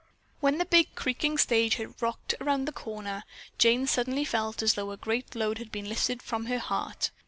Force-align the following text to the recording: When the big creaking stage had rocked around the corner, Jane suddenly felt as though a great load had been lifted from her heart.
When 0.39 0.57
the 0.57 0.65
big 0.65 0.95
creaking 0.95 1.37
stage 1.37 1.75
had 1.75 2.01
rocked 2.01 2.33
around 2.41 2.65
the 2.65 2.71
corner, 2.71 3.23
Jane 3.59 3.85
suddenly 3.85 4.25
felt 4.25 4.63
as 4.63 4.73
though 4.73 4.89
a 4.89 4.97
great 4.97 5.35
load 5.35 5.59
had 5.59 5.71
been 5.71 5.87
lifted 5.87 6.23
from 6.23 6.47
her 6.47 6.57
heart. 6.57 7.11